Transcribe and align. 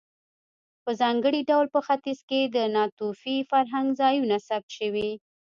په 0.83 0.91
ځانګړي 1.01 1.41
ډول 1.49 1.65
په 1.73 1.79
ختیځ 1.87 2.19
کې 2.29 2.41
د 2.45 2.57
ناتوفي 2.75 3.37
فرهنګ 3.51 3.87
ځایونه 4.01 4.35
ثبت 4.47 4.69
شوي. 4.77 5.11